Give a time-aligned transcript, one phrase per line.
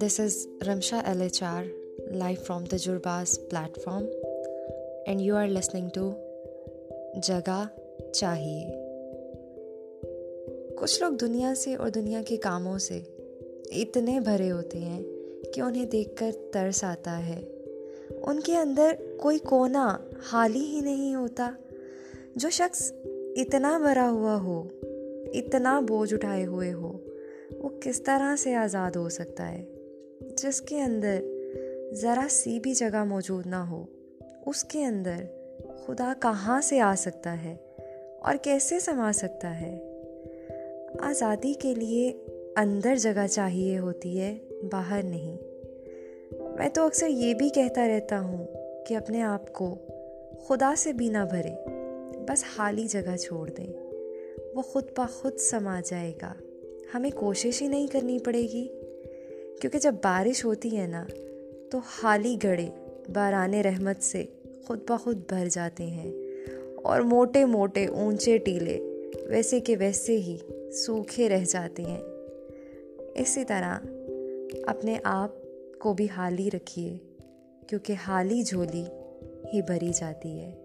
[0.00, 1.64] This is Rimsha L H R
[2.12, 3.38] life from Tajurbaaz
[3.80, 4.06] platform
[5.06, 6.10] and you are listening to
[7.22, 7.64] جگہ
[8.12, 8.64] چاہیے
[10.76, 13.00] کچھ لوگ دنیا سے اور دنیا کے کاموں سے
[13.70, 15.02] اتنے بھرے ہوتے ہیں
[15.54, 17.40] کہ انہیں دیکھ کر ترس آتا ہے
[18.22, 19.96] ان کے اندر کوئی کونا
[20.32, 21.50] حالی ہی نہیں ہوتا
[22.36, 22.92] جو شخص
[23.36, 24.68] اتنا بھرا ہوا ہو
[25.34, 26.92] اتنا بوجھ اٹھائے ہوئے ہو
[27.58, 29.64] وہ کس طرح سے آزاد ہو سکتا ہے
[30.44, 31.24] جس کے اندر
[31.92, 33.86] ذرا سی بھی جگہ موجود نہ ہو،
[34.46, 35.16] اس کے اندر
[35.86, 37.56] خدا کہاں سے آ سکتا ہے
[38.20, 40.00] اور کیسے سما سکتا ہے؟
[41.00, 42.12] آزادی کے لیے
[42.56, 44.38] اندر جگہ چاہیے ہوتی ہے،
[44.72, 45.38] باہر نہیں۔
[46.32, 48.46] میں تو اکثر یہ بھی کہتا رہتا ہوں
[48.86, 49.78] کہ اپنے آپ کو
[50.48, 51.68] خدا سے بھی نہ بھرے،
[52.28, 53.72] بس حالی جگہ چھوڑ دیں۔
[54.54, 56.32] وہ خود بخود سما جائے گا۔
[56.94, 58.68] ہمیں کوشش ہی نہیں کرنی پڑے گی۔
[59.64, 61.06] کیونکہ جب بارش ہوتی ہے نا،
[61.70, 62.66] تو حالی گھڑے
[63.12, 64.24] باران رحمت سے
[64.64, 66.12] خود بخود بھر جاتے ہیں
[66.76, 68.80] اور موٹے موٹے اونچے ٹیلے
[69.28, 70.36] ویسے کہ ویسے ہی
[70.72, 72.00] سوکھے رہ جاتے ہیں۔
[73.14, 73.78] اسی طرح
[74.66, 75.30] اپنے آپ
[75.78, 76.96] کو بھی حالی رکھیے،
[77.66, 78.84] کیونکہ حالی جھولی
[79.54, 80.63] ہی بھری جاتی ہے۔